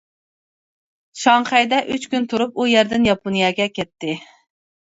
شاڭخەيدە 1.23 1.83
ئۈچ 1.97 2.09
كۈن 2.15 2.27
تۇرۇپ 2.33 2.59
ئۇ 2.63 2.67
يەردىن 2.73 3.07
ياپونىيەگە 3.13 3.71
كەتتى. 3.79 4.21